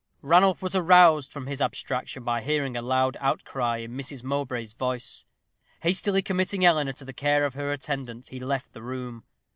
Ranulph 0.23 0.63
was 0.63 0.75
aroused 0.75 1.31
from 1.31 1.45
his 1.45 1.61
abstraction 1.61 2.23
by 2.23 2.41
hearing 2.41 2.75
a 2.75 2.81
loud 2.81 3.17
outcry 3.19 3.77
in 3.77 3.91
Mrs. 3.95 4.23
Mowbray's 4.23 4.73
voice. 4.73 5.27
Hastily 5.81 6.23
committing 6.23 6.65
Eleanor 6.65 6.93
to 6.93 7.05
the 7.05 7.13
care 7.13 7.45
of 7.45 7.53
her 7.53 7.71
attendant, 7.71 8.29
he 8.29 8.39
left 8.39 8.73
the 8.73 8.81
room. 8.81 9.25